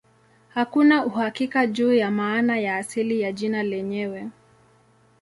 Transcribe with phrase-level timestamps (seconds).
[0.49, 4.27] Hakuna uhakika juu ya maana ya asili ya jina lenyewe.